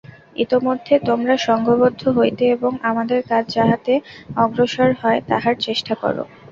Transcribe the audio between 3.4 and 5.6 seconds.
যাহাতে অগ্রসর হয়, তাহার